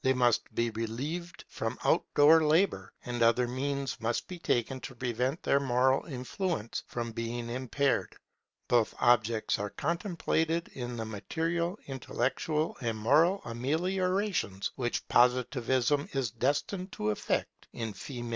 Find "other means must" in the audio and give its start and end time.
3.22-4.26